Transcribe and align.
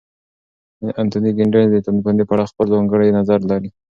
انتوني 1.01 1.31
ګیدنز 1.37 1.69
د 1.71 1.77
ټولنپوهنې 1.85 2.23
په 2.25 2.33
اړه 2.35 2.49
خپل 2.51 2.65
ځانګړی 2.73 3.09
نظر 3.19 3.39
لري. 3.51 3.69